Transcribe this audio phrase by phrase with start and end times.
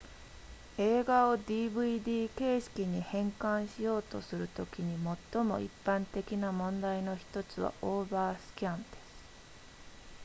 [0.79, 4.97] 映画を dvd 形式に変換しようとするときに
[5.31, 8.91] 最も一般的な問題の1つはオーバースキャンです